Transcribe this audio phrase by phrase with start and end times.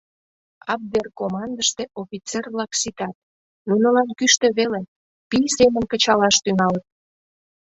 [0.73, 3.15] Абверкомандыште офицер-влак ситат,
[3.67, 4.81] нунылан кӱштӧ веле,
[5.29, 6.85] пий семын кычалаш тӱҥалыт.